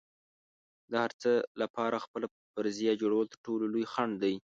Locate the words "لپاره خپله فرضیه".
1.61-2.93